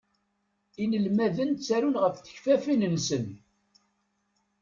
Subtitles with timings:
[0.83, 3.25] Inelmaden ttarun ɣef tekfafin-nsen.